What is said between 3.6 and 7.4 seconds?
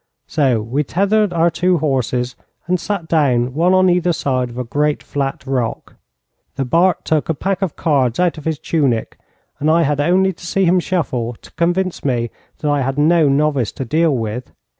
on either side of a great flat rock. The Bart took a